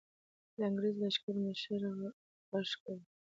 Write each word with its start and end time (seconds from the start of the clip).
د 0.55 0.57
انګریزي 0.69 0.99
لښکر 1.09 1.35
مشري 1.45 1.87
غږ 2.51 2.69
کوي. 2.83 3.03